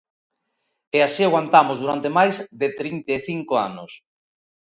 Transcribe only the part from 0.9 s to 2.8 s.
E así aguantamos durante máis de